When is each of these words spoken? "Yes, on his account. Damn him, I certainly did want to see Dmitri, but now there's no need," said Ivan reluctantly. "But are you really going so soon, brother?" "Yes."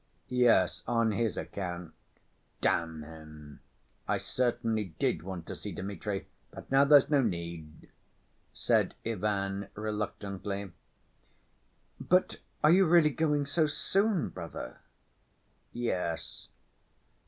"Yes, 0.29 0.81
on 0.87 1.11
his 1.11 1.37
account. 1.37 1.93
Damn 2.59 3.03
him, 3.03 3.59
I 4.07 4.17
certainly 4.17 4.95
did 4.97 5.21
want 5.21 5.45
to 5.45 5.55
see 5.55 5.71
Dmitri, 5.71 6.25
but 6.49 6.71
now 6.71 6.83
there's 6.85 7.11
no 7.11 7.21
need," 7.21 7.87
said 8.51 8.95
Ivan 9.05 9.67
reluctantly. 9.75 10.71
"But 11.99 12.39
are 12.63 12.71
you 12.71 12.85
really 12.87 13.11
going 13.11 13.45
so 13.45 13.67
soon, 13.67 14.29
brother?" 14.29 14.79
"Yes." 15.71 16.47